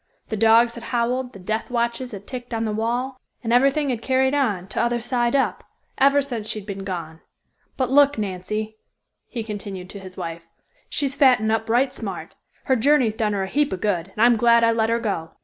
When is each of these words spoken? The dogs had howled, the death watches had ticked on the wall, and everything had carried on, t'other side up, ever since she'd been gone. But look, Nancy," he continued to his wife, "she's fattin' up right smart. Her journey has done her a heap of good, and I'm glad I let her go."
The 0.29 0.35
dogs 0.35 0.73
had 0.73 0.85
howled, 0.85 1.31
the 1.33 1.37
death 1.37 1.69
watches 1.69 2.11
had 2.11 2.25
ticked 2.25 2.55
on 2.55 2.65
the 2.65 2.71
wall, 2.71 3.21
and 3.43 3.53
everything 3.53 3.91
had 3.91 4.01
carried 4.01 4.33
on, 4.33 4.65
t'other 4.67 4.99
side 4.99 5.35
up, 5.35 5.63
ever 5.99 6.23
since 6.23 6.47
she'd 6.49 6.65
been 6.65 6.83
gone. 6.83 7.21
But 7.77 7.91
look, 7.91 8.17
Nancy," 8.17 8.77
he 9.27 9.43
continued 9.43 9.91
to 9.91 9.99
his 9.99 10.17
wife, 10.17 10.41
"she's 10.89 11.13
fattin' 11.13 11.51
up 11.51 11.69
right 11.69 11.93
smart. 11.93 12.33
Her 12.63 12.75
journey 12.75 13.05
has 13.05 13.15
done 13.15 13.33
her 13.33 13.43
a 13.43 13.47
heap 13.47 13.71
of 13.71 13.81
good, 13.81 14.07
and 14.17 14.23
I'm 14.25 14.37
glad 14.37 14.63
I 14.63 14.71
let 14.71 14.89
her 14.89 14.97
go." 14.99 15.33